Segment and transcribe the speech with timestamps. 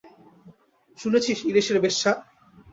[0.99, 2.11] শুনেছিস, ইরিশের বেশ্যা?